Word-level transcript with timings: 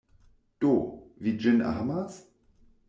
Do, 0.65 0.71
vi 1.27 1.37
ĝin 1.45 1.63
amas? 1.77 2.21